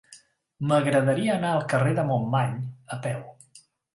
M'agradaria 0.69 1.35
anar 1.35 1.51
al 1.57 1.61
carrer 1.75 1.93
de 2.01 2.07
Montmany 2.09 2.57
a 2.97 3.01
peu. 3.07 3.21